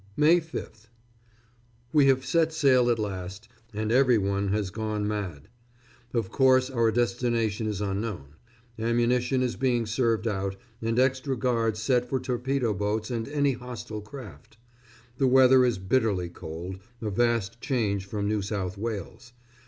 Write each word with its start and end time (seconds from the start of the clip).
May 0.17 0.39
5th. 0.41 0.87
We 1.93 2.07
have 2.07 2.25
set 2.25 2.51
sail 2.51 2.89
at 2.89 2.97
last, 2.97 3.47
and 3.71 3.91
every 3.91 4.17
one 4.17 4.47
has 4.47 4.71
gone 4.71 5.07
mad. 5.07 5.47
Of 6.11 6.31
course 6.31 6.71
our 6.71 6.89
destination 6.91 7.67
is 7.67 7.81
unknown. 7.81 8.33
Ammunition 8.79 9.43
is 9.43 9.55
being 9.55 9.85
served 9.85 10.27
out, 10.27 10.55
and 10.81 10.97
extra 10.97 11.37
guards 11.37 11.79
set 11.79 12.09
for 12.09 12.19
torpedo 12.19 12.73
boats 12.73 13.11
and 13.11 13.27
any 13.27 13.51
hostile 13.53 14.01
craft. 14.01 14.57
The 15.19 15.27
weather 15.27 15.63
is 15.63 15.77
bitterly 15.77 16.29
cold 16.29 16.79
a 16.99 17.11
vast 17.11 17.61
change 17.61 18.07
from 18.07 18.27
New 18.27 18.41
South 18.41 18.79
Wales. 18.79 19.33